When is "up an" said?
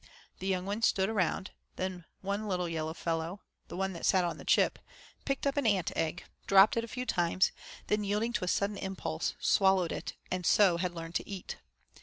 5.45-5.67